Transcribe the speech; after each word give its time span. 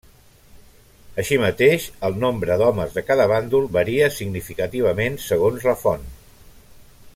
Així 1.23 1.37
mateix, 1.43 1.85
el 2.09 2.17
nombre 2.23 2.57
d'homes 2.61 2.97
de 2.97 3.05
cada 3.11 3.29
bàndol 3.33 3.69
varia 3.77 4.09
significativament 4.19 5.21
segons 5.29 5.71
la 5.71 5.79
font. 5.85 6.11